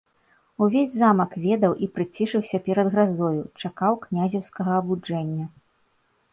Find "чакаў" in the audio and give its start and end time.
3.61-3.93